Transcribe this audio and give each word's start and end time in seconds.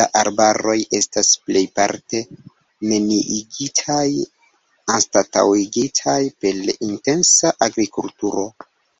La 0.00 0.04
arbaroj 0.20 0.74
estas 0.98 1.30
plejparte 1.48 2.22
neniigitaj, 2.92 4.08
anstataŭigitaj 4.98 6.20
per 6.44 6.64
intensa 6.90 7.56
agrikulturo. 7.70 8.50